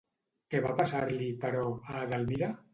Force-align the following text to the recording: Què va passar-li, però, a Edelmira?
Què 0.53 0.61
va 0.63 0.71
passar-li, 0.79 1.29
però, 1.45 1.63
a 1.95 2.05
Edelmira? 2.09 2.55